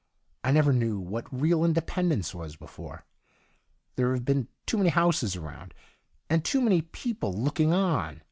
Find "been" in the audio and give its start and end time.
4.25-4.47